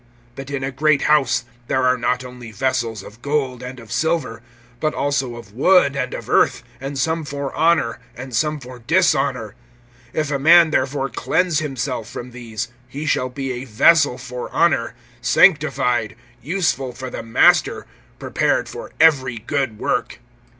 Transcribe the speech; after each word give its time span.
(20)But 0.35 0.49
in 0.49 0.63
a 0.63 0.71
great 0.71 1.03
house 1.03 1.45
there 1.67 1.83
are 1.83 1.95
not 1.95 2.25
only 2.25 2.51
vessels 2.51 3.03
of 3.03 3.21
gold 3.21 3.61
and 3.61 3.79
of 3.79 3.91
silver, 3.91 4.41
but 4.79 4.95
also 4.95 5.35
of 5.35 5.53
wood 5.53 5.95
and 5.95 6.15
of 6.15 6.27
earth; 6.27 6.63
and 6.79 6.97
some 6.97 7.23
for 7.23 7.53
honor 7.53 7.99
and 8.15 8.35
some 8.35 8.59
for 8.59 8.79
dishonor. 8.79 9.53
(21)If 10.15 10.35
a 10.35 10.39
man 10.39 10.71
therefore 10.71 11.07
cleanse 11.07 11.59
himself 11.59 12.09
from 12.09 12.31
these, 12.31 12.69
he 12.87 13.05
shall 13.05 13.29
be 13.29 13.51
a 13.51 13.65
vessel 13.65 14.17
for 14.17 14.49
honor, 14.49 14.95
sanctified, 15.21 16.15
useful 16.41 16.93
for 16.93 17.11
the 17.11 17.21
master, 17.21 17.85
prepared 18.17 18.67
for 18.67 18.89
every 18.99 19.37
good 19.37 19.77
work. 19.77 20.17